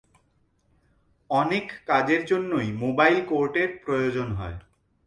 অনেক 1.29 1.65
কাজের 1.87 2.21
জন্যই 2.25 2.69
মোবাইল 2.75 3.17
কোর্টের 3.25 3.69
প্রয়োজন 3.85 4.27
হয়। 4.31 4.57